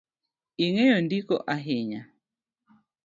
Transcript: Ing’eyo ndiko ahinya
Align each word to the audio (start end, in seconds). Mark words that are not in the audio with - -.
Ing’eyo 0.65 0.97
ndiko 1.05 1.35
ahinya 1.53 2.01